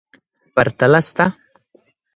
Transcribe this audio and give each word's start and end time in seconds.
پرتله 0.53 0.99
سته. 1.07 1.25